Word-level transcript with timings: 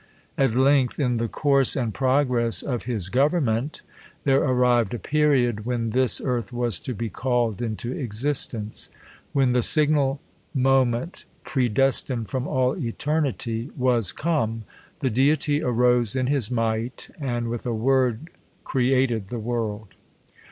At 0.35 0.55
length, 0.55 0.99
in 0.99 1.17
the 1.17 1.27
cqjirse 1.27 1.79
and 1.79 1.93
progress 1.93 2.63
of 2.63 2.85
his 2.85 3.07
government, 3.09 3.83
there 4.23 4.41
arrived 4.41 4.95
a 4.95 4.97
period, 4.97 5.63
when 5.63 5.91
this 5.91 6.19
earth 6.19 6.51
was 6.51 6.79
to 6.79 6.95
be 6.95 7.07
ca"ed 7.07 7.61
into 7.61 7.91
existence. 7.91 8.89
When 9.31 9.51
the 9.51 9.61
signal 9.61 10.19
moment 10.55 11.25
predestinated 11.43 12.29
from 12.31 12.47
all 12.47 12.75
eternity, 12.75 13.69
was 13.77 14.11
come, 14.11 14.63
the 15.01 15.11
Dciry 15.11 15.61
arose 15.63 16.15
in 16.15 16.25
his 16.25 16.49
might, 16.49 17.11
and 17.19 17.47
with 17.47 17.67
a 17.67 17.71
word 17.75 18.31
created 18.63 19.27
the 19.27 19.37
world. 19.37 19.89